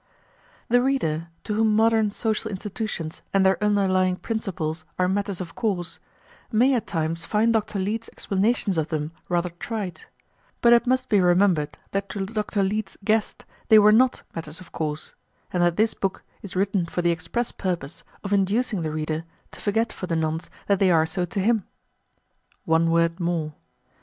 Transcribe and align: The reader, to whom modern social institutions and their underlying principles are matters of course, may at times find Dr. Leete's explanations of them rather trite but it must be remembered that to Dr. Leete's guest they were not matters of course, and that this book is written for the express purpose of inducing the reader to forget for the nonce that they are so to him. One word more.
The 0.67 0.81
reader, 0.81 1.27
to 1.43 1.53
whom 1.53 1.75
modern 1.75 2.09
social 2.09 2.49
institutions 2.49 3.21
and 3.35 3.45
their 3.45 3.63
underlying 3.63 4.15
principles 4.15 4.83
are 4.97 5.07
matters 5.07 5.39
of 5.39 5.53
course, 5.53 5.99
may 6.51 6.73
at 6.73 6.87
times 6.87 7.23
find 7.23 7.53
Dr. 7.53 7.77
Leete's 7.77 8.09
explanations 8.09 8.79
of 8.79 8.87
them 8.87 9.11
rather 9.29 9.51
trite 9.59 10.07
but 10.59 10.73
it 10.73 10.87
must 10.87 11.07
be 11.07 11.21
remembered 11.21 11.77
that 11.91 12.09
to 12.09 12.25
Dr. 12.25 12.63
Leete's 12.63 12.97
guest 13.05 13.45
they 13.69 13.77
were 13.77 13.91
not 13.91 14.23
matters 14.33 14.59
of 14.59 14.71
course, 14.71 15.13
and 15.53 15.61
that 15.61 15.77
this 15.77 15.93
book 15.93 16.23
is 16.41 16.55
written 16.55 16.87
for 16.87 17.03
the 17.03 17.11
express 17.11 17.51
purpose 17.51 18.03
of 18.23 18.33
inducing 18.33 18.81
the 18.81 18.89
reader 18.91 19.23
to 19.51 19.61
forget 19.61 19.93
for 19.93 20.07
the 20.07 20.15
nonce 20.15 20.49
that 20.65 20.79
they 20.79 20.89
are 20.89 21.05
so 21.05 21.25
to 21.25 21.39
him. 21.39 21.63
One 22.65 22.89
word 22.89 23.19
more. 23.19 23.53